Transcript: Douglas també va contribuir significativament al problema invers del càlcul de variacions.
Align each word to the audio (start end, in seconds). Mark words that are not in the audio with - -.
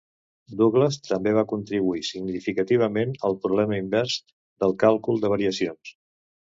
Douglas 0.61 0.95
també 1.07 1.33
va 1.39 1.43
contribuir 1.51 2.01
significativament 2.09 3.15
al 3.31 3.39
problema 3.45 3.81
invers 3.85 4.19
del 4.65 4.77
càlcul 4.87 5.25
de 5.27 5.35
variacions. 5.37 5.99